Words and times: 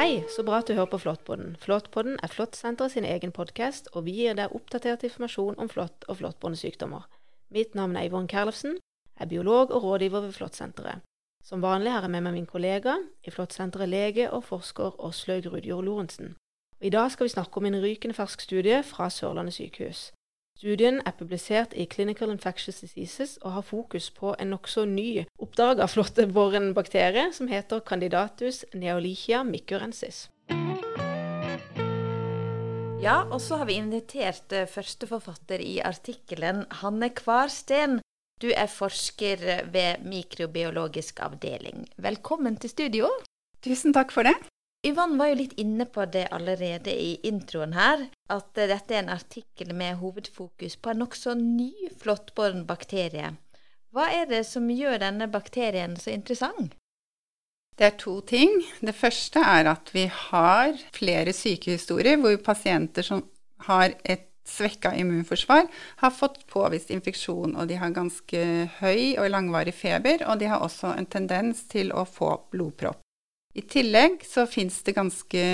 Hei, 0.00 0.22
så 0.32 0.40
bra 0.40 0.62
at 0.62 0.68
du 0.70 0.72
hører 0.72 0.88
på 0.88 0.98
Flåttpodden. 1.02 1.58
Flåttpodden 1.60 2.14
er 2.24 2.32
Flåttsenteret 2.32 2.94
sin 2.94 3.04
egen 3.04 3.34
podkast, 3.36 3.90
og 3.92 4.06
vi 4.06 4.14
gir 4.16 4.38
deg 4.38 4.54
oppdatert 4.56 5.02
informasjon 5.04 5.58
om 5.60 5.68
flått 5.68 6.06
og 6.08 6.16
flåttbåndesykdommer. 6.22 7.02
Mitt 7.52 7.74
navn 7.76 7.98
er 8.00 8.06
Yvonne 8.08 8.30
Kerlefsen, 8.32 8.78
er 9.20 9.28
biolog 9.28 9.74
og 9.76 9.84
rådgiver 9.84 10.24
ved 10.24 10.32
Flåttsenteret. 10.38 11.04
Som 11.44 11.60
vanlig 11.60 11.92
har 11.92 12.08
jeg 12.08 12.14
med 12.14 12.24
meg 12.24 12.38
min 12.38 12.48
kollega 12.48 12.94
i 13.28 13.34
Flåttsenteret, 13.34 13.92
lege 13.92 14.30
og 14.32 14.46
forsker 14.48 14.96
Åslaug 15.04 15.50
Rudjord 15.52 15.84
Lorentzen. 15.84 16.32
I 16.80 16.94
dag 16.96 17.12
skal 17.12 17.28
vi 17.28 17.34
snakke 17.36 17.60
om 17.60 17.68
en 17.68 17.82
rykende 17.84 18.16
fersk 18.16 18.40
studie 18.48 18.80
fra 18.80 19.10
Sørlandet 19.12 19.58
sykehus. 19.58 20.06
Studien 20.60 20.98
er 21.08 21.14
publisert 21.16 21.72
i 21.72 21.86
Clinical 21.88 22.28
Infectious 22.28 22.82
Diseases 22.82 23.38
og 23.40 23.54
har 23.54 23.62
fokus 23.64 24.10
på 24.12 24.34
en 24.36 24.50
nokså 24.52 24.82
ny 24.84 25.22
oppdaga 25.40 25.86
flåttebåren 25.88 26.74
bakterie 26.78 27.30
som 27.32 27.48
heter 27.48 27.80
Candidatus 27.80 28.66
neolichia 28.76 29.40
micurensis. 29.40 30.26
Ja, 33.00 33.22
og 33.32 33.40
så 33.40 33.62
har 33.62 33.70
vi 33.70 33.78
invitert 33.80 34.52
eh, 34.52 34.68
førsteforfatter 34.68 35.64
i 35.64 35.78
artikkelen, 35.80 36.66
Hanne 36.82 37.08
Kvarsten. 37.08 38.02
Du 38.44 38.50
er 38.52 38.68
forsker 38.68 39.64
ved 39.72 40.04
mikrobiologisk 40.04 41.24
avdeling. 41.24 41.88
Velkommen 41.96 42.60
til 42.60 42.76
studio. 42.76 43.08
Tusen 43.64 43.96
takk 43.96 44.12
for 44.12 44.28
det. 44.28 44.36
Yvonne 44.86 45.18
var 45.20 45.28
jo 45.28 45.36
litt 45.42 45.58
inne 45.60 45.84
på 45.84 46.06
det 46.08 46.30
allerede 46.32 46.92
i 46.96 47.10
introen 47.28 47.74
her, 47.76 48.06
at 48.32 48.48
dette 48.56 48.94
er 48.94 49.02
en 49.02 49.12
artikkel 49.12 49.74
med 49.76 49.98
hovedfokus 50.00 50.78
på 50.80 50.92
en 50.92 51.02
nokså 51.02 51.34
ny 51.36 51.90
flåttbåren 52.00 52.62
bakterie. 52.68 53.34
Hva 53.92 54.06
er 54.14 54.30
det 54.30 54.46
som 54.48 54.70
gjør 54.72 55.02
denne 55.02 55.28
bakterien 55.28 55.98
så 56.00 56.14
interessant? 56.14 56.72
Det 57.76 57.90
er 57.90 58.00
to 58.00 58.20
ting. 58.24 58.56
Det 58.80 58.96
første 58.96 59.42
er 59.44 59.68
at 59.68 59.92
vi 59.92 60.06
har 60.08 60.72
flere 60.96 61.36
sykehistorier 61.36 62.16
hvor 62.20 62.40
pasienter 62.44 63.04
som 63.04 63.22
har 63.66 63.92
et 64.04 64.26
svekka 64.48 64.94
immunforsvar, 64.96 65.68
har 66.00 66.16
fått 66.16 66.40
påvist 66.50 66.88
infeksjon, 66.90 67.52
og 67.52 67.68
de 67.68 67.76
har 67.78 67.92
ganske 67.94 68.40
høy 68.80 69.20
og 69.20 69.28
langvarig 69.30 69.76
feber, 69.76 70.24
og 70.26 70.40
de 70.40 70.48
har 70.50 70.64
også 70.64 70.96
en 70.96 71.06
tendens 71.06 71.66
til 71.68 71.92
å 71.92 72.08
få 72.08 72.32
blodpropp. 72.50 73.04
I 73.54 73.62
tillegg 73.66 74.22
så 74.26 74.46
fins 74.46 74.82
det 74.86 74.94
ganske 74.94 75.44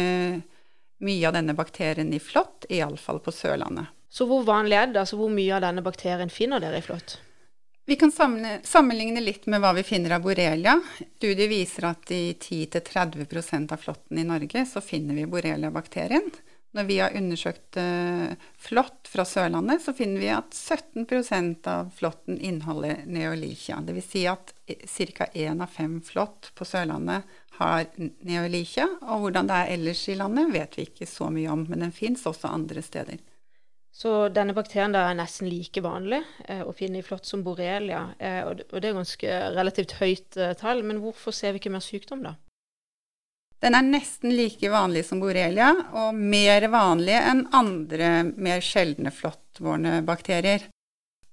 mye 1.04 1.28
av 1.28 1.36
denne 1.36 1.54
bakterien 1.56 2.12
i 2.12 2.20
flått, 2.20 2.66
iallfall 2.72 3.20
på 3.24 3.32
Sørlandet. 3.32 3.92
Så 4.08 4.24
hvor 4.28 4.44
vanlig 4.46 4.76
er 4.78 4.90
det? 4.92 5.00
Altså 5.02 5.18
hvor 5.20 5.32
mye 5.32 5.54
av 5.56 5.64
denne 5.64 5.84
bakterien 5.84 6.32
finner 6.32 6.60
dere 6.62 6.80
i 6.80 6.84
flått? 6.84 7.18
Vi 7.86 7.96
kan 8.00 8.10
sammenligne 8.10 9.20
litt 9.22 9.44
med 9.46 9.62
hva 9.62 9.70
vi 9.76 9.84
finner 9.86 10.16
av 10.16 10.24
borrelia. 10.24 10.74
Studiet 11.18 11.50
viser 11.52 11.86
at 11.92 12.10
i 12.10 12.32
10-30% 12.34 13.72
av 13.72 13.78
flåtten 13.78 14.18
i 14.18 14.26
Norge 14.26 14.64
så 14.66 14.82
finner 14.82 15.14
vi 15.14 15.28
borrelia-bakterien. 15.30 16.26
Når 16.76 16.84
vi 16.88 16.98
har 17.00 17.14
undersøkt 17.16 17.78
uh, 17.80 18.34
flått 18.60 19.08
fra 19.08 19.24
Sørlandet, 19.24 19.80
så 19.80 19.94
finner 19.96 20.20
vi 20.20 20.28
at 20.34 20.52
17% 20.52 21.68
av 21.72 21.88
flåtten 21.96 22.36
inneholder 22.36 23.06
neolikia. 23.08 23.80
Dvs. 23.86 24.10
Si 24.12 24.26
at 24.28 24.52
ca. 25.16 25.30
én 25.32 25.62
av 25.64 25.72
fem 25.72 26.02
flått 26.04 26.50
på 26.54 26.68
Sørlandet 26.68 27.24
har 27.56 27.86
neolikia. 27.96 28.90
Og 29.08 29.24
hvordan 29.24 29.48
det 29.48 29.62
er 29.62 29.72
ellers 29.78 30.04
i 30.12 30.18
landet, 30.20 30.52
vet 30.52 30.76
vi 30.76 30.84
ikke 30.90 31.08
så 31.08 31.30
mye 31.32 31.48
om, 31.54 31.64
men 31.70 31.86
den 31.86 31.96
fins 31.96 32.26
også 32.28 32.52
andre 32.52 32.84
steder. 32.84 33.24
Så 33.96 34.10
denne 34.28 34.52
bakterien 34.52 34.92
er 34.98 35.14
nesten 35.16 35.48
like 35.48 35.80
vanlig 35.80 36.18
eh, 36.44 36.60
å 36.60 36.74
finne 36.76 37.00
i 37.00 37.04
flått 37.04 37.24
som 37.24 37.40
borrelia. 37.46 38.10
Eh, 38.20 38.42
og, 38.44 38.60
det 38.68 38.90
er 38.90 38.98
ganske 38.98 39.38
relativt 39.56 39.96
høyt 40.02 40.36
eh, 40.36 40.52
tall, 40.60 40.82
men 40.84 41.00
hvorfor 41.00 41.32
ser 41.32 41.54
vi 41.54 41.62
ikke 41.62 41.72
mer 41.72 41.84
sykdom 41.84 42.26
da? 42.26 42.34
Den 43.64 43.74
er 43.74 43.84
nesten 43.86 44.34
like 44.36 44.68
vanlig 44.70 45.06
som 45.08 45.20
borrelia, 45.22 45.70
og 45.96 46.16
mer 46.16 46.68
vanlig 46.72 47.16
enn 47.16 47.46
andre 47.56 48.10
mer 48.36 48.64
sjeldne 48.64 49.12
flåttbårne 49.14 50.02
bakterier. 50.06 50.66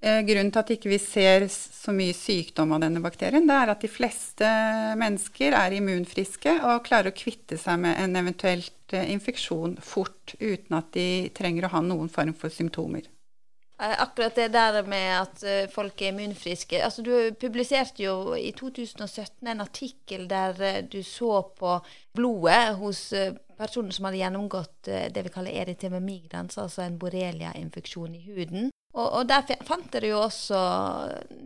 Eh, 0.04 0.20
grunnen 0.28 0.52
til 0.52 0.60
at 0.60 0.72
ikke 0.76 0.90
vi 0.92 0.98
ikke 1.00 1.08
ser 1.08 1.46
så 1.48 1.94
mye 1.96 2.16
sykdom 2.16 2.74
av 2.76 2.82
denne 2.84 3.00
bakterien, 3.04 3.46
det 3.48 3.56
er 3.56 3.72
at 3.72 3.84
de 3.84 3.92
fleste 3.92 4.48
mennesker 5.00 5.56
er 5.56 5.78
immunfriske 5.78 6.58
og 6.60 6.84
klarer 6.88 7.14
å 7.14 7.16
kvitte 7.16 7.56
seg 7.60 7.80
med 7.86 7.96
en 8.02 8.20
eventuelt 8.20 8.96
eh, 8.96 9.08
infeksjon 9.14 9.78
fort, 9.80 10.36
uten 10.40 10.76
at 10.76 10.92
de 10.96 11.08
trenger 11.36 11.70
å 11.70 11.76
ha 11.78 11.84
noen 11.86 12.12
form 12.12 12.36
for 12.36 12.52
symptomer. 12.52 13.08
Eh, 13.82 13.96
akkurat 14.02 14.36
det 14.38 14.52
der 14.54 14.82
med 14.88 15.08
at 15.18 15.72
folk 15.74 16.02
er 16.02 16.12
immunfriske. 16.14 16.84
Altså, 16.84 17.02
du 17.02 17.34
publiserte 17.42 18.04
jo 18.04 18.36
i 18.38 18.52
2017 18.52 19.48
en 19.48 19.62
artikkel 19.62 20.28
der 20.30 20.82
du 20.82 21.02
så 21.04 21.42
på 21.58 21.80
blodet 22.14 22.76
hos 22.78 23.14
personer 23.58 23.92
som 23.92 24.06
hadde 24.06 24.22
gjennomgått 24.22 24.92
det 25.16 25.24
vi 25.26 25.32
kaller 25.34 25.62
eritema 25.64 26.00
migrans, 26.00 26.58
altså 26.58 26.86
en 26.86 27.00
borrelia-infeksjon 27.02 28.16
i 28.16 28.24
huden. 28.28 28.70
Og, 28.94 29.08
og, 29.10 29.24
der 29.30 29.58
fant 29.66 29.90
dere 29.94 30.12
jo 30.12 30.20
også 30.22 30.60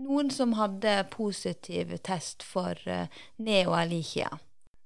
noen 0.04 0.32
som 0.36 0.58
hadde 0.60 0.98
positiv 1.14 1.96
test 2.04 2.44
for 2.44 2.76
neoalikia. 3.40 4.34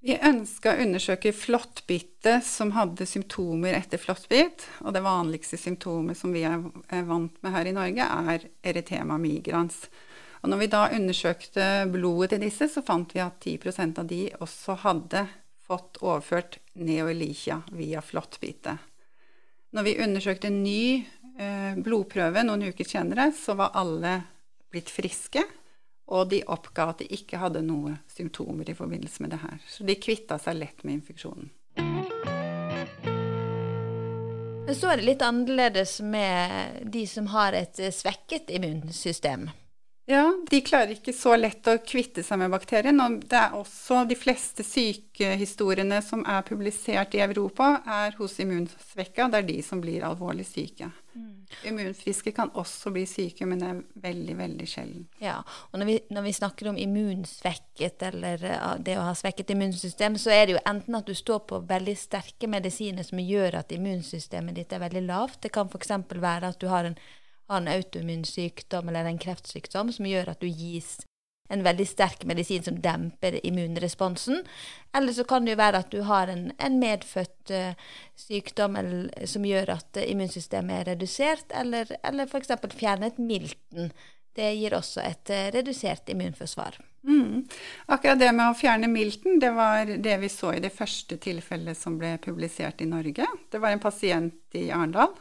Vi 0.01 0.15
ønska 0.17 0.73
å 0.73 0.81
undersøke 0.81 1.33
flåttbitte 1.35 2.39
som 2.45 2.73
hadde 2.73 3.05
symptomer 3.05 3.75
etter 3.77 4.01
flåttbitt. 4.01 4.65
Og 4.81 4.95
det 4.95 5.03
vanligste 5.05 5.59
symptomet 5.61 6.17
som 6.17 6.33
vi 6.33 6.41
er, 6.47 6.57
vant 7.05 7.35
med 7.45 7.53
her 7.53 7.69
i 7.69 7.75
Norge, 7.75 8.07
er 8.33 8.47
eritema-migrans. 8.73 9.83
Og 10.41 10.49
når 10.49 10.63
vi 10.63 10.71
da 10.73 10.87
undersøkte 10.97 11.69
blodet 11.93 12.33
til 12.33 12.47
disse, 12.47 12.65
så 12.73 12.81
fant 12.81 13.13
vi 13.13 13.21
at 13.21 13.37
10% 13.45 14.01
av 14.01 14.09
de 14.09 14.23
også 14.41 14.79
hadde 14.87 15.27
fått 15.67 16.01
overført 16.01 16.57
neoelikia 16.81 17.61
via 17.77 18.01
flåttbitte. 18.01 18.79
Når 19.71 19.85
vi 19.85 19.99
undersøkte 20.03 20.49
ny 20.51 20.81
Eh, 21.41 21.77
blodprøve 21.79 22.43
noen 22.45 22.67
uker 22.69 22.87
senere, 22.87 23.31
så 23.33 23.55
var 23.57 23.75
alle 23.79 24.17
blitt 24.71 24.91
friske. 24.91 25.43
Og 26.07 26.29
de 26.31 26.41
oppga 26.43 26.89
at 26.91 27.03
de 27.03 27.07
ikke 27.13 27.39
hadde 27.39 27.61
noen 27.63 27.99
symptomer 28.11 28.69
i 28.69 28.75
forbindelse 28.75 29.23
med 29.23 29.35
det 29.35 29.41
her. 29.43 29.61
Så 29.69 29.85
de 29.87 29.95
kvitta 30.01 30.39
seg 30.41 30.57
lett 30.59 30.83
med 30.83 30.99
infeksjonen. 30.99 31.51
Men 34.65 34.75
så 34.77 34.91
er 34.91 35.01
det 35.01 35.07
litt 35.07 35.23
annerledes 35.25 35.97
med 36.01 36.85
de 36.93 37.05
som 37.07 37.27
har 37.33 37.53
et 37.57 37.79
svekket 37.95 38.51
immunsystem. 38.53 39.49
Ja, 40.09 40.25
de 40.49 40.61
klarer 40.61 40.95
ikke 40.95 41.13
så 41.15 41.37
lett 41.37 41.67
å 41.71 41.77
kvitte 41.87 42.23
seg 42.25 42.39
med 42.41 42.51
bakterien. 42.51 42.99
Og 43.03 43.21
det 43.31 43.37
er 43.37 43.55
også 43.55 44.03
de 44.09 44.17
fleste 44.19 44.65
sykehistoriene 44.65 46.01
som 46.03 46.25
er 46.27 46.43
publisert 46.47 47.15
i 47.15 47.21
Europa, 47.23 47.77
er 47.85 48.17
hos 48.19 48.39
immunsvekka. 48.43 49.29
Det 49.31 49.41
er 49.41 49.47
de 49.47 49.59
som 49.63 49.83
blir 49.83 50.03
alvorlig 50.07 50.47
syke. 50.49 50.89
Mm. 51.13 51.45
Immunfriske 51.67 52.31
kan 52.31 52.51
også 52.55 52.91
bli 52.95 53.03
syke, 53.09 53.45
men 53.45 53.59
det 53.59 53.67
er 53.67 53.81
veldig, 54.05 54.35
veldig 54.39 54.67
sjelden. 54.69 55.05
Ja, 55.19 55.37
og 55.71 55.79
når 55.79 55.89
vi, 55.89 55.97
når 56.09 56.25
vi, 56.27 56.33
snakker 56.37 56.69
om 56.71 56.79
immunsvekket, 56.79 58.05
eller 58.11 58.45
det 58.79 58.97
å 58.99 59.05
ha 59.09 59.15
svekket 59.17 59.51
immunsystem, 59.55 60.15
så 60.21 60.33
er 60.35 60.45
det 60.45 60.55
jo 60.55 60.63
enten 60.71 60.97
at 60.97 61.09
du 61.09 61.15
står 61.17 61.43
på 61.51 61.61
veldig 61.69 61.97
sterke 61.99 62.49
medisiner 62.51 63.07
som 63.07 63.19
gjør 63.19 63.59
at 63.61 63.75
immunsystemet 63.75 64.55
ditt 64.55 64.71
er 64.71 64.85
veldig 64.85 65.05
lavt. 65.09 65.41
Det 65.43 65.53
kan 65.53 65.67
f.eks. 65.71 65.93
være 66.15 66.53
at 66.53 66.61
du 66.61 66.69
har 66.71 66.87
en, 66.87 66.97
annen 67.51 67.67
en 67.67 67.81
autoimmun 67.81 68.23
sykdom 68.25 68.89
eller 68.89 69.09
en 69.09 69.21
kreftsykdom 69.21 69.91
som 69.91 70.07
gjør 70.07 70.31
at 70.31 70.43
du 70.43 70.47
gis 70.47 70.99
en 71.51 71.65
veldig 71.65 71.87
sterk 71.87 72.23
medisin 72.29 72.63
som 72.63 72.79
demper 72.81 73.39
immunresponsen. 73.45 74.43
Eller 74.95 75.15
så 75.15 75.25
kan 75.27 75.45
det 75.45 75.55
jo 75.55 75.61
være 75.61 75.83
at 75.83 75.91
du 75.93 76.01
har 76.07 76.31
en, 76.31 76.49
en 76.57 76.79
medfødt 76.79 77.53
uh, 77.55 77.89
sykdom 78.19 78.77
eller, 78.79 79.11
som 79.27 79.45
gjør 79.47 79.75
at 79.77 79.99
uh, 79.99 80.05
immunsystemet 80.07 80.79
er 80.79 80.89
redusert, 80.93 81.51
eller, 81.55 81.91
eller 82.07 82.29
f.eks. 82.29 82.55
fjernet 82.77 83.19
milten. 83.19 83.91
Det 84.35 84.53
gir 84.55 84.77
også 84.77 85.03
et 85.03 85.31
redusert 85.51 86.07
immunforsvar. 86.09 86.77
Mm. 87.03 87.47
Akkurat 87.91 88.19
det 88.21 88.29
med 88.31 88.51
å 88.51 88.55
fjerne 88.55 88.87
milten, 88.87 89.41
det 89.41 89.49
var 89.57 89.89
det 89.89 90.13
vi 90.21 90.29
så 90.31 90.53
i 90.55 90.61
det 90.63 90.71
første 90.71 91.17
tilfellet 91.19 91.75
som 91.75 91.97
ble 91.99 92.13
publisert 92.23 92.79
i 92.79 92.87
Norge. 92.87 93.27
Det 93.51 93.59
var 93.59 93.73
en 93.73 93.83
pasient 93.83 94.55
i 94.55 94.69
Arendal 94.71 95.11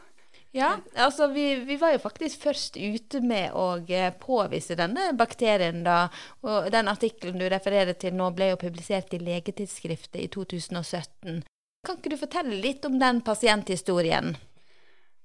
ja, 0.51 0.77
altså 0.95 1.27
vi, 1.27 1.55
vi, 1.55 1.77
var 1.79 1.93
jo 1.93 2.01
faktisk 2.03 2.41
først 2.43 2.75
ute 2.77 3.21
med 3.23 3.53
å 3.55 3.79
eh, 3.87 4.11
påvise 4.19 4.75
denne 4.75 5.13
bakterien 5.15 5.79
da. 5.85 6.09
Og 6.43 6.67
den 6.73 6.91
artikkelen 6.91 7.39
du 7.39 7.47
refererer 7.49 7.95
til 7.95 8.17
nå, 8.19 8.27
ble 8.35 8.51
jo 8.51 8.59
publisert 8.59 9.15
i 9.15 9.21
Legetidsskriftet 9.23 10.19
i 10.19 10.27
2017. 10.31 11.41
Kan 11.87 11.97
ikke 11.97 12.11
du 12.11 12.19
fortelle 12.19 12.59
litt 12.61 12.85
om 12.85 12.99
den 12.99 13.23
pasienthistorien? 13.25 14.35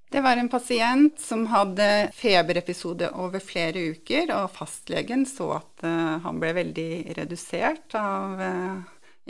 Det 0.07 0.23
var 0.23 0.39
en 0.39 0.47
pasient 0.47 1.19
som 1.19 1.43
hadde 1.51 2.07
feberepisode 2.15 3.09
over 3.19 3.43
flere 3.43 3.89
uker, 3.91 4.31
og 4.31 4.53
fastlegen 4.55 5.25
så 5.27 5.57
at 5.57 5.83
uh, 5.83 6.15
han 6.23 6.39
ble 6.39 6.53
veldig 6.55 6.91
redusert 7.17 7.97
av 7.99 8.39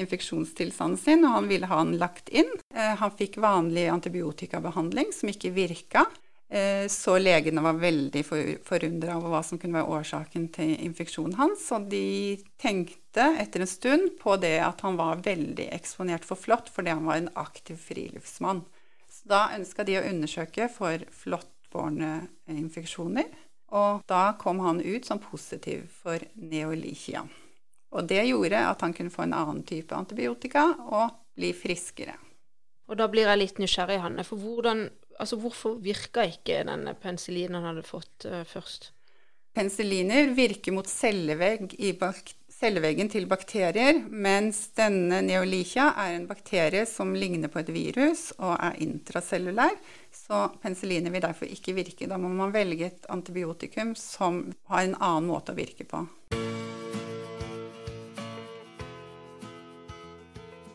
infeksjonstilstanden 0.01 0.99
sin, 1.01 1.25
og 1.25 1.35
han 1.35 1.49
ville 1.49 1.69
ha 1.69 1.81
den 1.83 1.97
lagt 2.01 2.29
inn. 2.29 2.49
Eh, 2.73 2.95
han 2.99 3.13
fikk 3.17 3.39
vanlig 3.43 3.87
antibiotikabehandling 3.93 5.13
som 5.15 5.31
ikke 5.31 5.53
virka. 5.55 6.05
Eh, 6.49 6.87
så 6.87 7.17
legene 7.19 7.61
var 7.63 7.79
veldig 7.81 8.23
forundra 8.63 9.17
over 9.17 9.33
hva 9.33 9.41
som 9.43 9.59
kunne 9.59 9.81
være 9.81 9.97
årsaken 9.99 10.47
til 10.55 10.75
infeksjonen 10.85 11.35
hans. 11.39 11.65
Og 11.75 11.89
de 11.91 12.37
tenkte 12.61 13.25
etter 13.41 13.63
en 13.63 13.71
stund 13.71 14.13
på 14.21 14.37
det 14.39 14.55
at 14.63 14.83
han 14.85 14.99
var 14.99 15.23
veldig 15.25 15.67
eksponert 15.75 16.27
for 16.27 16.39
flått 16.39 16.71
fordi 16.73 16.95
han 16.95 17.07
var 17.09 17.19
en 17.19 17.33
aktiv 17.35 17.79
friluftsmann. 17.81 18.63
Så 19.11 19.27
da 19.33 19.47
ønska 19.57 19.83
de 19.83 19.97
å 19.99 20.05
undersøke 20.07 20.69
for 20.71 21.03
flåttbårne 21.23 22.13
infeksjoner. 22.53 23.27
Og 23.75 24.05
da 24.07 24.31
kom 24.39 24.61
han 24.63 24.79
ut 24.79 25.05
som 25.05 25.19
positiv 25.19 25.89
for 26.03 26.23
neolichia. 26.39 27.25
Og 27.95 28.07
det 28.09 28.25
gjorde 28.27 28.63
at 28.69 28.83
han 28.83 28.93
kunne 28.95 29.13
få 29.13 29.23
en 29.25 29.35
annen 29.37 29.63
type 29.67 29.95
antibiotika 29.95 30.65
og 30.87 31.13
bli 31.37 31.53
friskere. 31.55 32.17
Og 32.87 32.99
da 32.99 33.07
blir 33.11 33.27
jeg 33.27 33.39
litt 33.39 33.61
nysgjerrig, 33.61 33.99
Hanne. 34.03 34.25
For 34.27 34.39
hvordan 34.39 34.87
altså 35.17 35.39
hvorfor 35.41 35.79
virka 35.81 36.25
ikke 36.27 36.63
denne 36.67 36.93
penicillinen 37.01 37.59
han 37.59 37.71
hadde 37.71 37.87
fått 37.87 38.27
uh, 38.29 38.43
først? 38.47 38.91
Penicilliner 39.57 40.29
virker 40.37 40.75
mot 40.75 40.87
cellevegg 40.89 41.73
celleveggen 42.57 43.09
til 43.09 43.27
bakterier, 43.29 43.99
mens 44.09 44.63
denne 44.77 45.19
neolicia 45.25 45.91
er 46.01 46.15
en 46.15 46.27
bakterie 46.29 46.85
som 46.89 47.13
ligner 47.13 47.51
på 47.53 47.61
et 47.61 47.69
virus 47.73 48.31
og 48.37 48.55
er 48.55 48.79
intracellulær. 48.85 49.75
Så 50.13 50.47
penicilliner 50.63 51.13
vil 51.13 51.25
derfor 51.25 51.49
ikke 51.53 51.75
virke. 51.77 52.09
Da 52.09 52.17
må 52.17 52.31
man 52.33 52.53
velge 52.55 52.89
et 52.89 53.09
antibiotikum 53.13 53.93
som 53.97 54.47
har 54.71 54.85
en 54.85 54.97
annen 54.97 55.29
måte 55.29 55.53
å 55.53 55.59
virke 55.59 55.85
på. 55.89 56.01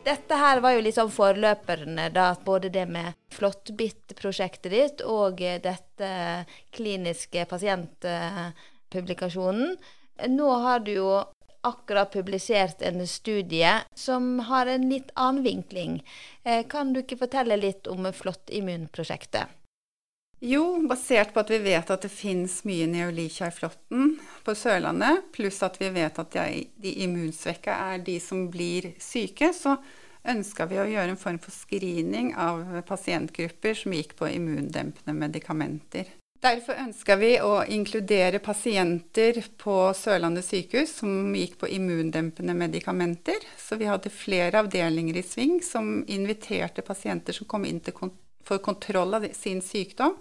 Dette 0.03 0.35
her 0.35 0.59
var 0.59 0.73
jo 0.75 0.81
liksom 0.83 1.07
forløperne, 1.11 2.09
da. 2.11 2.35
Både 2.43 2.69
det 2.69 2.85
med 2.91 3.13
Flåttbitt-prosjektet 3.31 4.71
ditt 4.73 5.01
og 5.07 5.37
dette 5.39 6.45
kliniske 6.75 7.45
pasientpublikasjonen. 7.47 9.77
Nå 10.29 10.49
har 10.65 10.79
du 10.83 10.91
jo 10.97 11.23
akkurat 11.63 12.11
publisert 12.11 12.81
en 12.83 13.07
studie 13.07 13.71
som 13.95 14.39
har 14.49 14.67
en 14.67 14.89
litt 14.89 15.11
annen 15.15 15.43
vinkling. 15.43 16.03
Eh, 16.43 16.67
kan 16.67 16.93
du 16.93 16.99
ikke 16.99 17.17
fortelle 17.23 17.57
litt 17.57 17.87
om 17.87 18.13
Flåttimmunprosjektet? 18.13 19.47
Jo, 20.43 20.63
basert 20.87 21.29
på 21.31 21.39
at 21.39 21.51
vi 21.53 21.57
vet 21.63 21.91
at 21.93 22.03
det 22.03 22.09
finnes 22.11 22.57
mye 22.67 22.83
neolikia 22.91 23.47
i 23.47 23.53
flåtten 23.55 24.09
på 24.43 24.55
Sørlandet, 24.59 25.29
pluss 25.31 25.61
at 25.63 25.77
vi 25.79 25.87
vet 25.95 26.17
at 26.19 26.33
de, 26.35 26.89
immunsvekka 27.05 27.75
er 27.93 28.01
de 28.03 28.17
som 28.19 28.49
blir 28.51 28.89
syke, 28.99 29.53
så 29.55 29.77
ønska 30.27 30.67
vi 30.67 30.81
å 30.81 30.89
gjøre 30.89 31.13
en 31.13 31.21
form 31.21 31.37
for 31.39 31.55
screening 31.55 32.33
av 32.35 32.59
pasientgrupper 32.89 33.77
som 33.85 33.95
gikk 33.95 34.17
på 34.19 34.27
immundempende 34.33 35.15
medikamenter. 35.15 36.11
Derfor 36.43 36.75
ønska 36.75 37.15
vi 37.15 37.37
å 37.39 37.61
inkludere 37.71 38.43
pasienter 38.43 39.39
på 39.63 39.77
Sørlandet 39.95 40.43
sykehus 40.43 40.97
som 40.99 41.31
gikk 41.39 41.55
på 41.61 41.71
immundempende 41.71 42.51
medikamenter. 42.51 43.47
Så 43.55 43.79
vi 43.79 43.87
hadde 43.87 44.11
flere 44.11 44.59
avdelinger 44.59 45.21
i 45.21 45.23
sving 45.23 45.61
som 45.63 46.01
inviterte 46.03 46.83
pasienter 46.83 47.39
som 47.39 47.47
kom 47.47 47.63
inn 47.63 47.79
til 47.79 47.95
for 48.43 48.63
kontroll 48.63 49.13
av 49.19 49.27
sin 49.37 49.61
sykdom 49.61 50.17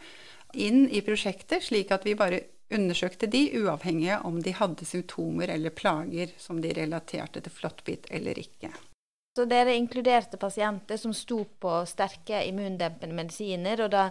inn 0.53 0.85
i 0.91 1.01
prosjektet, 1.05 1.65
slik 1.65 1.93
at 1.95 2.07
vi 2.07 2.17
bare 2.19 2.43
undersøkte 2.73 3.29
de, 3.29 3.47
uavhengig 3.61 4.11
av 4.17 4.27
om 4.29 4.41
de 4.43 4.55
hadde 4.57 4.89
symptomer 4.89 5.53
eller 5.53 5.75
plager 5.77 6.33
som 6.41 6.61
de 6.61 6.73
relaterte 6.77 7.43
til 7.45 7.53
flåttbitt 7.53 8.09
eller 8.11 8.39
ikke. 8.41 8.73
Så 9.33 9.47
dere 9.49 9.73
inkluderte 9.73 10.37
pasienter 10.37 10.99
som 11.01 11.15
sto 11.17 11.39
på 11.65 11.71
sterke 11.89 12.43
immundempende 12.45 13.17
medisiner. 13.17 13.81
Og 13.81 13.89
da 13.95 14.03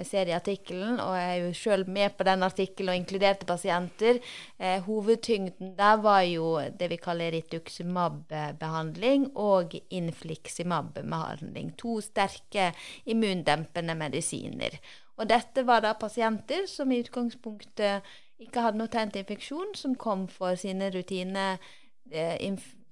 jeg 0.00 0.08
ser 0.08 0.26
i 0.26 0.34
artikkelen, 0.34 0.96
og 0.98 1.14
jeg 1.14 1.28
er 1.28 1.44
jo 1.44 1.52
sjøl 1.54 1.84
med 1.86 2.16
på 2.18 2.26
den 2.26 2.42
artikkelen 2.42 2.90
og 2.90 2.98
inkluderte 2.98 3.46
pasienter, 3.46 4.18
eh, 4.58 4.82
hovedtyngden 4.82 5.76
der 5.78 6.02
var 6.02 6.24
jo 6.26 6.58
det 6.58 6.90
vi 6.90 6.98
kaller 6.98 7.30
rituximab-behandling 7.36 9.28
og 9.38 9.78
infliximab-behandling. 9.94 11.76
To 11.78 12.00
sterke 12.02 12.72
immundempende 13.06 13.94
medisiner. 13.94 14.74
Og 15.14 15.30
dette 15.30 15.62
var 15.62 15.86
da 15.86 15.94
pasienter 15.94 16.66
som 16.66 16.90
i 16.90 16.98
utgangspunktet 17.04 18.02
ikke 18.42 18.66
hadde 18.66 18.82
noe 18.82 18.90
tegn 18.90 19.14
til 19.14 19.22
infeksjon, 19.22 19.76
som 19.78 19.94
kom 19.94 20.26
for 20.26 20.58
sine 20.58 20.90
rutine 20.90 21.52
eh, 22.10 22.34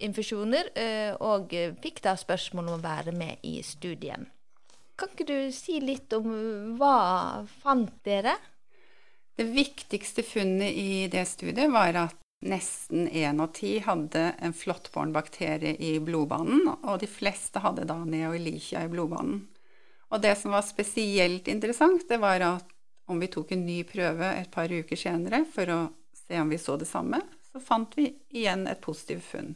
infusjoner, 0.02 0.70
eh, 0.75 1.12
og 1.16 1.52
fikk 1.82 2.02
da 2.04 2.16
spørsmål 2.19 2.70
om 2.70 2.78
å 2.78 2.84
være 2.84 3.14
med 3.16 3.43
i 3.46 3.58
studien. 3.66 4.28
Kan 4.99 5.12
ikke 5.14 5.26
du 5.28 5.52
si 5.54 5.81
litt 5.82 6.12
om 6.14 6.28
hva 6.78 7.46
fant 7.62 7.94
dere? 8.06 8.37
Det 9.34 9.49
viktigste 9.49 10.22
funnet 10.22 10.76
i 10.76 11.06
det 11.10 11.25
studiet 11.26 11.72
var 11.72 11.96
at 11.96 12.19
nesten 12.43 13.08
én 13.08 13.40
av 13.40 13.54
ti 13.56 13.78
hadde 13.82 14.32
en 14.43 14.52
flåttbåren 14.52 15.14
bakterie 15.14 15.76
i 15.78 15.94
blodbanen, 16.02 16.66
og 16.82 17.00
de 17.00 17.08
fleste 17.08 17.62
hadde 17.64 17.87
da 17.88 17.96
neoelicia 18.04 18.84
i 18.84 18.90
blodbanen. 18.93 19.46
Og 20.12 20.20
det 20.20 20.34
som 20.38 20.52
var 20.52 20.66
spesielt 20.66 21.49
interessant, 21.49 22.04
det 22.08 22.20
var 22.20 22.44
at 22.44 22.69
om 23.08 23.20
vi 23.22 23.31
tok 23.32 23.54
en 23.54 23.64
ny 23.66 23.81
prøve 23.88 24.28
et 24.37 24.50
par 24.52 24.70
uker 24.70 24.99
senere 24.99 25.44
for 25.49 25.72
å 25.72 25.81
se 26.16 26.40
om 26.40 26.50
vi 26.52 26.60
så 26.60 26.76
det 26.76 26.88
samme, 26.90 27.22
så 27.52 27.60
fant 27.60 27.96
vi 27.96 28.10
igjen 28.34 28.66
et 28.69 28.82
positivt 28.84 29.25
funn. 29.32 29.54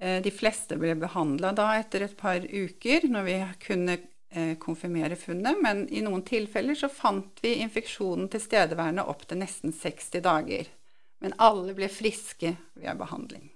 Eh, 0.00 0.20
de 0.22 0.32
fleste 0.34 0.76
ble 0.80 0.96
behandla 0.98 1.52
da 1.54 1.70
etter 1.78 2.06
et 2.06 2.16
par 2.18 2.42
uker, 2.42 3.06
når 3.10 3.26
vi 3.28 3.38
kunne 3.62 3.98
eh, 4.34 4.54
konfirmere 4.60 5.18
funnet, 5.18 5.60
men 5.62 5.84
i 5.94 6.02
noen 6.04 6.24
tilfeller 6.26 6.78
så 6.78 6.90
fant 6.90 7.42
vi 7.44 7.56
infeksjonen 7.62 8.30
tilstedeværende 8.32 9.06
opp 9.10 9.26
til 9.28 9.42
nesten 9.44 9.74
60 9.74 10.24
dager. 10.24 10.70
Men 11.22 11.36
alle 11.40 11.76
ble 11.76 11.88
friske 11.88 12.56
ved 12.74 13.00
behandling. 13.00 13.50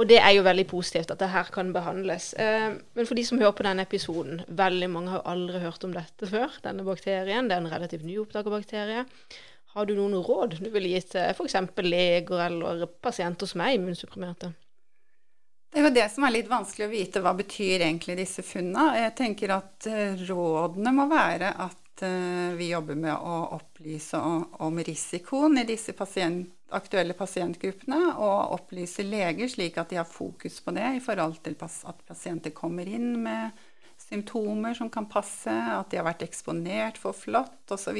Og 0.00 0.08
det 0.08 0.22
er 0.24 0.32
jo 0.32 0.44
veldig 0.46 0.64
positivt 0.70 1.10
at 1.12 1.20
det 1.20 1.28
her 1.34 1.50
kan 1.52 1.74
behandles. 1.74 2.32
Eh, 2.40 2.72
men 2.96 3.08
for 3.08 3.18
de 3.18 3.24
som 3.28 3.38
hører 3.42 3.56
på 3.58 3.66
denne 3.66 3.84
episoden, 3.84 4.40
veldig 4.48 4.88
mange 4.90 5.12
har 5.12 5.26
aldri 5.28 5.60
hørt 5.60 5.84
om 5.84 5.92
dette 5.92 6.28
før, 6.30 6.56
denne 6.64 6.86
bakterien. 6.86 7.50
Det 7.50 7.58
er 7.58 7.66
en 7.66 7.72
relativt 7.74 8.08
nyoppdaga 8.08 8.54
bakterie. 8.54 9.04
Har 9.76 9.88
du 9.88 9.94
noen 9.96 10.16
råd 10.24 10.56
du 10.60 10.70
ville 10.72 10.96
gitt 10.96 11.14
f.eks. 11.16 11.56
leger 11.84 12.46
eller 12.48 12.88
pasienter 13.04 13.48
som 13.48 13.60
er 13.64 13.76
immunsupprimerte? 13.76 14.54
Det 15.72 15.80
er 15.80 15.86
jo 15.86 15.94
det 15.96 16.08
som 16.12 16.26
er 16.26 16.34
litt 16.34 16.50
vanskelig 16.50 16.84
å 16.84 16.92
vite. 16.92 17.20
Hva 17.24 17.32
betyr 17.32 17.86
egentlig 17.86 18.18
disse 18.18 18.42
funnene? 18.44 18.98
Jeg 19.06 19.14
tenker 19.16 19.54
at 19.54 19.86
eh, 19.88 20.20
rådene 20.28 20.92
må 20.92 21.06
være 21.08 21.48
at 21.64 22.02
eh, 22.04 22.50
vi 22.58 22.68
jobber 22.74 22.98
med 23.00 23.14
å 23.16 23.38
opplyse 23.56 24.20
om 24.20 24.82
risikoen 24.84 25.62
i 25.62 25.64
disse 25.64 25.94
pasient, 25.96 26.50
aktuelle 26.76 27.16
pasientgruppene, 27.16 28.02
og 28.20 28.52
opplyse 28.58 29.06
leger 29.06 29.48
slik 29.48 29.80
at 29.80 29.94
de 29.94 30.00
har 30.02 30.08
fokus 30.08 30.60
på 30.60 30.76
det 30.76 30.90
i 30.98 31.00
forhold 31.04 31.40
til 31.40 31.56
at 31.64 32.04
pasienter 32.04 32.52
kommer 32.52 32.88
inn 32.88 33.14
med 33.24 33.64
symptomer 33.96 34.76
som 34.76 34.92
kan 34.92 35.08
passe, 35.08 35.52
at 35.52 35.88
de 35.88 36.02
har 36.02 36.08
vært 36.10 36.26
eksponert 36.28 37.00
for 37.00 37.16
flått 37.16 37.72
osv. 37.72 37.96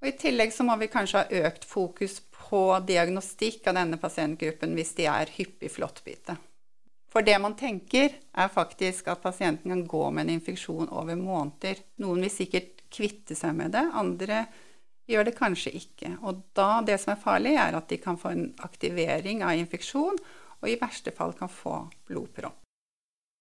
Og 0.00 0.08
I 0.08 0.16
tillegg 0.16 0.52
så 0.54 0.64
må 0.64 0.76
vi 0.80 0.88
kanskje 0.92 1.22
ha 1.22 1.40
økt 1.48 1.66
fokus 1.68 2.20
på 2.32 2.62
diagnostikk 2.88 3.68
av 3.68 3.76
denne 3.76 3.98
pasientgruppen 4.00 4.72
hvis 4.78 4.94
de 4.96 5.08
er 5.12 5.32
hyppig 5.36 5.70
flåttbite. 5.74 6.38
For 7.10 7.26
det 7.26 7.36
man 7.42 7.56
tenker, 7.58 8.14
er 8.32 8.52
faktisk 8.54 9.10
at 9.10 9.22
pasienten 9.22 9.72
kan 9.72 9.86
gå 9.90 10.02
med 10.14 10.28
en 10.28 10.36
infeksjon 10.38 10.88
over 10.94 11.18
måneder. 11.18 11.82
Noen 12.00 12.22
vil 12.24 12.32
sikkert 12.32 12.84
kvitte 12.90 13.36
seg 13.38 13.56
med 13.58 13.74
det, 13.74 13.82
andre 13.98 14.44
gjør 15.10 15.26
det 15.26 15.36
kanskje 15.38 15.74
ikke. 15.74 16.14
Og 16.22 16.44
da, 16.54 16.80
det 16.86 17.00
som 17.02 17.14
er 17.14 17.22
farlig, 17.22 17.56
er 17.58 17.76
at 17.76 17.90
de 17.90 17.98
kan 18.02 18.18
få 18.18 18.30
en 18.30 18.46
aktivering 18.62 19.42
av 19.42 19.58
infeksjon, 19.58 20.22
og 20.60 20.68
i 20.70 20.78
verste 20.78 21.12
fall 21.16 21.34
kan 21.38 21.50
få 21.50 21.82
blodpropp. 22.06 22.69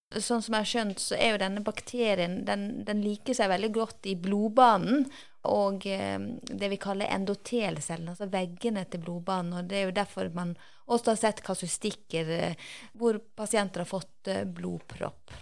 Sånn 0.10 0.42
som 0.42 0.56
jeg 0.56 0.64
har 0.64 0.70
skjønt, 0.70 1.02
så 1.04 1.18
er 1.22 1.36
jo 1.36 1.42
denne 1.44 1.62
bakterien 1.62 2.40
den, 2.46 2.82
den 2.86 3.04
liker 3.06 3.36
seg 3.38 3.52
veldig 3.52 3.70
godt 3.76 4.08
i 4.10 4.16
blodbanen 4.18 5.04
og 5.48 5.86
eh, 5.88 6.20
det 6.44 6.70
vi 6.72 6.80
kaller 6.82 7.12
endotelcellene, 7.14 8.12
altså 8.12 8.28
veggene 8.32 8.84
til 8.90 9.04
blodbanen. 9.06 9.54
og 9.60 9.70
Det 9.70 9.78
er 9.78 9.86
jo 9.88 9.96
derfor 9.96 10.32
man 10.36 10.56
også 10.90 11.14
har 11.14 11.22
sett 11.22 11.44
kasustikker 11.46 12.34
eh, 12.36 12.72
hvor 13.00 13.22
pasienter 13.38 13.86
har 13.86 13.90
fått 13.90 14.28
eh, 14.28 14.44
blodpropp. 14.44 15.38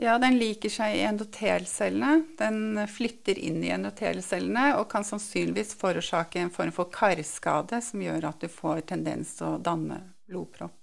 Ja, 0.00 0.16
den 0.18 0.38
liker 0.40 0.72
seg 0.72 0.96
i 0.96 1.04
endotelcellene. 1.04 2.22
Den 2.38 2.80
flytter 2.88 3.38
inn 3.38 3.60
i 3.62 3.74
endotelcellene 3.74 4.72
og 4.78 4.88
kan 4.90 5.04
sannsynligvis 5.06 5.76
forårsake 5.78 6.40
en 6.40 6.54
form 6.54 6.72
for 6.74 6.90
karskade 6.94 7.82
som 7.84 8.02
gjør 8.02 8.30
at 8.32 8.40
du 8.40 8.48
får 8.50 8.86
tendens 8.94 9.36
til 9.38 9.52
å 9.52 9.60
danne 9.62 10.00
blodpropp. 10.30 10.80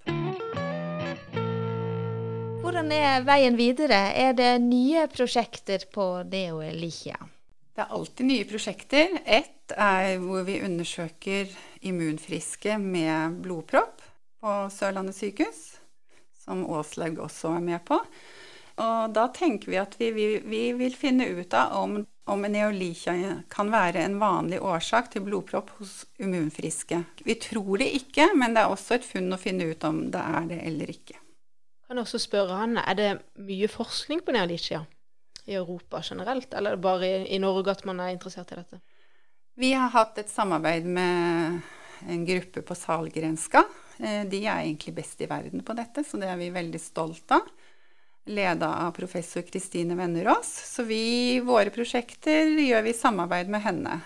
Hvordan 2.69 2.91
er 2.93 3.23
veien 3.25 3.55
videre? 3.57 3.97
Er 4.13 4.35
det 4.37 4.59
nye 4.61 5.07
prosjekter 5.09 5.81
på 5.89 6.03
Neo 6.29 6.59
Elikia? 6.61 7.15
Det 7.73 7.81
er 7.81 7.93
alltid 7.97 8.27
nye 8.29 8.43
prosjekter. 8.45 9.15
Ett 9.25 9.73
er 9.73 10.19
hvor 10.21 10.43
vi 10.45 10.59
undersøker 10.61 11.49
immunfriske 11.89 12.75
med 12.77 13.39
blodpropp 13.41 14.03
på 14.37 14.53
Sørlandet 14.69 15.17
sykehus, 15.17 15.63
som 16.37 16.61
Åslaug 16.69 17.17
også 17.25 17.55
er 17.55 17.63
med 17.71 17.81
på. 17.87 17.97
Og 18.85 19.15
da 19.17 19.23
tenker 19.33 19.71
vi 19.73 19.79
at 19.81 19.97
vi, 19.97 20.11
vi, 20.13 20.27
vi 20.45 20.59
vil 20.77 20.93
finne 20.93 21.25
ut 21.39 21.55
av 21.57 21.73
om, 21.79 21.95
om 22.29 22.45
neolikia 22.45 23.39
kan 23.49 23.73
være 23.73 24.03
en 24.03 24.19
vanlig 24.21 24.59
årsak 24.61 25.09
til 25.15 25.25
blodpropp 25.25 25.73
hos 25.79 26.03
immunfriske. 26.21 27.01
Vi 27.25 27.37
tror 27.47 27.81
det 27.81 27.89
ikke, 28.03 28.29
men 28.37 28.53
det 28.53 28.61
er 28.61 28.75
også 28.77 28.99
et 28.99 29.09
funn 29.09 29.33
å 29.33 29.41
finne 29.41 29.71
ut 29.73 29.89
om 29.89 30.03
det 30.13 30.21
er 30.21 30.51
det 30.53 30.61
eller 30.69 30.93
ikke. 30.93 31.17
Kan 31.89 31.97
også 32.03 32.21
spørre 32.21 32.59
han, 32.59 32.77
Er 32.77 32.95
det 32.95 33.09
mye 33.41 33.67
forskning 33.67 34.21
på 34.21 34.35
neolikia 34.35 34.83
i 35.49 35.55
Europa 35.57 36.03
generelt, 36.05 36.53
eller 36.53 36.77
er 36.77 36.83
bare 36.83 37.07
i, 37.07 37.35
i 37.35 37.39
Norge 37.41 37.73
at 37.73 37.85
man 37.89 37.99
er 37.99 38.13
interessert 38.13 38.51
i 38.53 38.59
dette? 38.59 38.77
Vi 39.57 39.73
har 39.73 39.89
hatt 39.89 40.19
et 40.21 40.29
samarbeid 40.29 40.85
med 40.85 41.61
en 42.07 42.25
gruppe 42.27 42.61
på 42.61 42.77
Salgrenska. 42.77 43.63
Eh, 43.97 44.21
de 44.29 44.43
er 44.45 44.61
egentlig 44.61 44.93
best 45.01 45.19
i 45.25 45.27
verden 45.27 45.65
på 45.65 45.73
dette, 45.75 46.05
så 46.05 46.21
det 46.21 46.29
er 46.29 46.37
vi 46.39 46.53
veldig 46.53 46.79
stolt 46.79 47.33
av 47.35 47.49
leda 48.29 48.69
av 48.85 48.91
professor 48.91 49.41
Kristine 49.41 49.95
Vennerås. 49.97 50.51
Så 50.75 50.85
vi, 50.85 51.39
våre 51.41 51.73
prosjekter 51.73 52.53
gjør 52.61 52.85
vi 52.85 52.93
i 52.93 52.97
samarbeid 52.97 53.49
med 53.49 53.63
henne. 53.65 53.99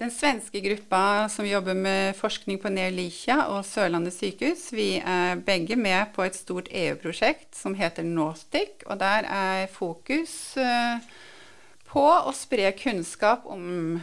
Den 0.00 0.10
svenske 0.10 0.60
gruppa 0.64 1.28
som 1.28 1.44
jobber 1.44 1.74
med 1.76 2.14
forskning 2.16 2.56
på 2.62 2.70
Neolicia 2.72 3.34
og 3.52 3.66
Sørlandet 3.68 4.14
sykehus, 4.16 4.70
vi 4.72 4.94
er 4.96 5.42
begge 5.44 5.76
med 5.76 6.14
på 6.14 6.24
et 6.24 6.38
stort 6.38 6.70
EU-prosjekt 6.72 7.52
som 7.52 7.74
heter 7.76 8.06
Nordic, 8.08 8.80
og 8.86 8.96
der 9.02 9.26
er 9.28 9.66
fokus 9.68 10.56
eh, 10.56 11.04
på 11.90 12.00
å 12.00 12.32
spre 12.32 12.70
kunnskap 12.78 13.44
om 13.44 13.98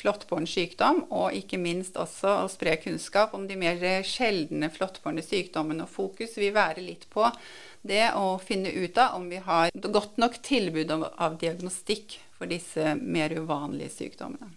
flåttbåren 0.00 0.48
sykdom, 0.48 1.02
og 1.12 1.36
ikke 1.36 1.60
minst 1.60 1.98
også 2.00 2.32
å 2.46 2.48
spre 2.48 2.78
kunnskap 2.80 3.34
om 3.36 3.44
de 3.50 3.58
mer 3.60 3.84
sjeldne 4.08 4.70
flåttbårne 4.72 5.20
sykdommene. 5.26 5.84
Og 5.84 5.92
fokus 5.92 6.38
vil 6.40 6.54
være 6.56 6.86
litt 6.86 7.04
på 7.12 7.26
det 7.84 8.06
å 8.16 8.38
finne 8.40 8.72
ut 8.72 8.96
av 8.96 9.18
om 9.20 9.28
vi 9.28 9.42
har 9.44 9.76
godt 9.76 10.16
nok 10.16 10.40
tilbud 10.48 10.94
av 10.96 11.36
diagnostikk 11.44 12.16
for 12.38 12.48
disse 12.48 12.96
mer 12.96 13.36
uvanlige 13.36 13.92
sykdommene. 13.98 14.54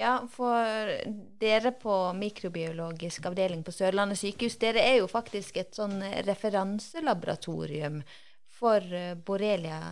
Ja, 0.00 0.14
for 0.32 0.94
dere 1.38 1.74
på 1.76 1.94
mikrobiologisk 2.16 3.26
avdeling 3.28 3.60
på 3.66 3.72
Sørlandet 3.74 4.16
sykehus, 4.16 4.56
dere 4.56 4.80
er 4.80 4.96
jo 5.02 5.10
faktisk 5.10 5.58
et 5.60 5.76
sånn 5.76 5.98
referanselaboratorium 6.24 7.98
for 8.60 8.80
eh, 8.96 9.12
borrelia. 9.12 9.82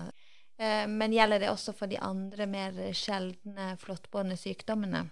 Eh, 0.56 0.88
men 0.88 1.12
gjelder 1.12 1.44
det 1.44 1.52
også 1.52 1.76
for 1.76 1.92
de 1.92 2.00
andre 2.00 2.48
mer 2.48 2.80
sjeldne 2.96 3.74
flåttbårne 3.84 4.40
sykdommene? 4.40 5.04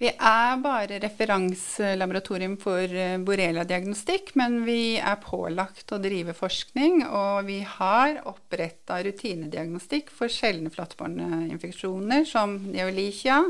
Vi 0.00 0.12
er 0.12 0.60
bare 0.64 1.00
referanselaboratorium 1.00 2.60
for 2.60 2.92
eh, 2.92 3.16
borrelia-diagnostikk, 3.24 4.34
men 4.36 4.62
vi 4.68 4.96
er 5.00 5.20
pålagt 5.24 5.96
å 5.96 6.00
drive 6.00 6.36
forskning, 6.36 7.06
og 7.08 7.48
vi 7.48 7.62
har 7.64 8.20
oppretta 8.28 9.00
rutinediagnostikk 9.00 10.12
for 10.12 10.28
sjeldne 10.28 10.72
flåttbårne 10.72 11.46
infeksjoner 11.50 12.28
som 12.28 12.60
neolikia, 12.68 13.46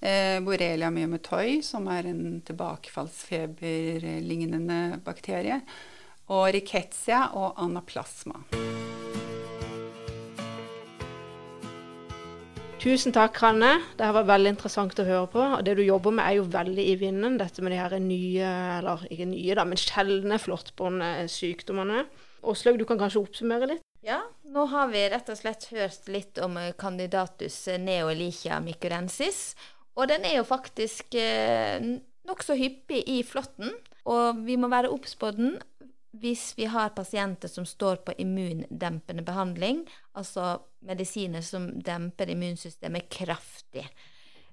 eh, 0.00 0.40
borrelia 0.44 0.90
myematoi, 0.92 1.62
som 1.64 1.88
er 1.92 2.06
en 2.10 2.42
tilbakefallsfeberlignende 2.46 5.00
bakterie, 5.06 5.60
og 6.26 6.54
riketsia 6.56 7.20
og 7.38 7.54
anaplasma. 7.62 8.38
Tusen 12.86 13.10
takk, 13.10 13.34
Hanne. 13.42 13.80
Det 13.98 14.06
var 14.14 14.28
veldig 14.28 14.52
interessant 14.52 15.00
å 15.02 15.04
høre 15.08 15.26
på. 15.32 15.40
Og 15.42 15.62
det 15.66 15.72
du 15.74 15.80
jobber 15.82 16.12
med, 16.14 16.22
er 16.22 16.36
jo 16.36 16.44
veldig 16.52 16.84
i 16.86 16.92
vinden, 17.00 17.34
dette 17.40 17.64
med 17.64 17.72
de 17.74 17.80
her 17.80 17.96
nye, 17.98 18.50
eller 18.76 19.02
ikke 19.10 19.26
nye, 19.26 19.56
da, 19.58 19.64
men 19.66 19.80
sjeldne 19.80 20.38
flåttbåndsykdommene. 20.38 22.04
Åslaug, 22.46 22.78
du 22.78 22.84
kan 22.86 23.00
kanskje 23.00 23.24
oppsummere 23.24 23.72
litt? 23.72 23.82
Ja, 24.06 24.20
nå 24.54 24.68
har 24.70 24.92
vi 24.92 25.02
rett 25.10 25.32
og 25.32 25.38
slett 25.40 25.66
hørt 25.72 26.06
litt 26.14 26.38
om 26.38 26.54
candidatus 26.78 27.56
neolicia 27.82 28.60
micorensis. 28.62 29.56
Og 29.96 30.08
den 30.10 30.26
er 30.28 30.38
jo 30.38 30.46
faktisk 30.48 31.16
eh, 31.16 31.80
nokså 32.28 32.56
hyppig 32.58 33.02
i 33.08 33.22
flåtten. 33.26 33.72
Og 34.06 34.44
vi 34.46 34.58
må 34.60 34.70
være 34.72 34.92
obs 34.92 35.16
på 35.18 35.32
den 35.34 35.56
hvis 36.16 36.54
vi 36.56 36.64
har 36.72 36.94
pasienter 36.96 37.50
som 37.50 37.66
står 37.68 37.98
på 38.06 38.14
immundempende 38.22 39.20
behandling, 39.26 39.82
altså 40.16 40.62
medisiner 40.86 41.44
som 41.44 41.68
demper 41.84 42.30
immunsystemet 42.32 43.10
kraftig. 43.12 43.84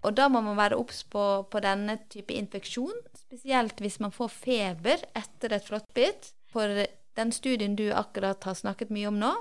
Og 0.04 0.16
da 0.18 0.28
må 0.28 0.42
man 0.44 0.60
være 0.60 0.76
obs 0.76 1.04
på, 1.08 1.24
på, 1.48 1.62
denne 1.64 1.96
type 2.12 2.36
infeksjon, 2.36 2.96
spesielt 3.16 3.80
hvis 3.80 4.02
man 4.04 4.12
får 4.12 4.34
feber 4.36 5.06
etter 5.16 5.56
et 5.56 5.70
flåttbitt. 5.70 6.34
For 6.52 6.84
den 7.16 7.32
studien 7.32 7.78
du 7.80 7.88
akkurat 7.96 8.44
har 8.44 8.58
snakket 8.60 8.92
mye 8.94 9.08
om 9.08 9.22
nå, 9.22 9.32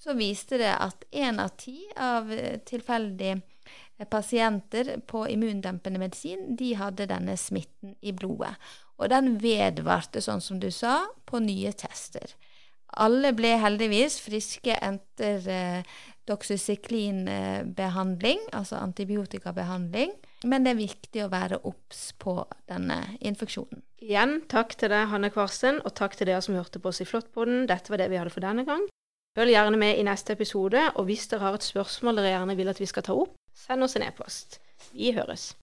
så 0.00 0.12
viste 0.16 0.60
det 0.60 0.74
at 0.76 1.06
én 1.12 1.40
av 1.40 1.54
ti 1.60 1.78
av 1.96 2.28
tilfeldige 2.68 3.40
pasienter 4.08 4.94
på 5.06 5.26
immundempende 5.28 6.00
medisin, 6.00 6.56
de 6.56 6.72
hadde 6.78 7.08
denne 7.10 7.36
smitten 7.36 7.96
i 8.00 8.14
blodet. 8.16 8.54
Og 9.00 9.10
den 9.12 9.36
vedvarte, 9.42 10.20
sånn 10.24 10.40
som 10.44 10.60
du 10.60 10.70
sa, 10.72 11.02
på 11.28 11.40
nye 11.44 11.72
tester. 11.72 12.32
Alle 13.00 13.32
ble 13.36 13.54
heldigvis 13.62 14.18
friske 14.24 14.74
etter 14.74 15.46
eh, 15.48 15.82
doxycyclinbehandling, 16.30 18.38
altså 18.56 18.76
antibiotikabehandling. 18.80 20.10
Men 20.50 20.64
det 20.64 20.70
er 20.72 20.78
viktig 20.78 21.20
å 21.24 21.32
være 21.32 21.62
obs 21.68 22.00
på 22.18 22.34
denne 22.70 22.98
infeksjonen. 23.20 23.82
Igjen 24.00 24.42
takk 24.50 24.74
til 24.80 24.88
deg, 24.92 25.08
Hanne 25.10 25.30
Kvarsten, 25.32 25.76
og 25.84 25.94
takk 25.98 26.12
til 26.16 26.26
dere 26.30 26.42
som 26.44 26.56
hørte 26.56 26.78
på 26.80 26.88
oss 26.90 27.02
i 27.04 27.08
Flåttpodden. 27.08 27.58
Dette 27.68 27.88
var 27.92 27.98
det 28.00 28.10
vi 28.12 28.18
hadde 28.20 28.32
for 28.32 28.44
denne 28.44 28.64
gang. 28.68 28.82
Følg 29.38 29.50
gjerne 29.54 29.78
med 29.78 29.92
i 29.98 30.06
neste 30.06 30.30
episode, 30.34 30.80
og 30.96 31.02
hvis 31.06 31.28
dere 31.30 31.44
har 31.46 31.54
et 31.58 31.68
spørsmål 31.68 32.14
dere 32.18 32.32
gjerne 32.32 32.58
vil 32.58 32.72
at 32.72 32.80
vi 32.80 32.88
skal 32.90 33.04
ta 33.06 33.12
opp, 33.14 33.34
send 33.54 33.82
oss 33.82 33.96
en 33.96 34.02
e-post. 34.02 34.60
Vi 34.92 35.12
høres. 35.12 35.54